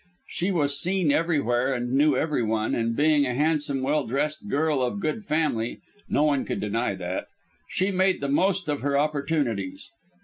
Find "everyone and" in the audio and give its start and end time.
2.17-2.95